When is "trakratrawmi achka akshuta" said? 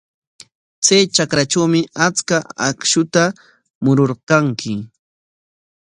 1.13-3.23